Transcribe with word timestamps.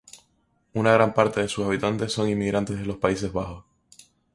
Una 0.73 0.93
gran 0.93 1.13
parte 1.13 1.41
de 1.43 1.47
sus 1.47 1.63
habitantes 1.63 2.11
son 2.11 2.27
inmigrantes 2.27 2.75
de 2.79 2.87
los 2.87 2.97
Países 2.97 3.31
Bajos. 3.31 3.63